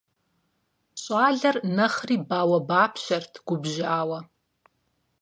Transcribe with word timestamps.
Щӏалэр 1.01 1.55
нэхъри 1.75 2.17
бауэбапщэрт 2.27 3.33
губжьауэ. 3.47 4.19